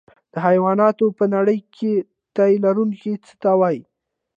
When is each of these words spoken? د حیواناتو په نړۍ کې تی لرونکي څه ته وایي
د 0.31 0.33
حیواناتو 0.45 1.05
په 1.17 1.25
نړۍ 1.35 1.59
کې 1.75 1.93
تی 2.35 2.51
لرونکي 2.65 3.13
څه 3.25 3.33
ته 3.41 3.51
وایي 3.59 3.81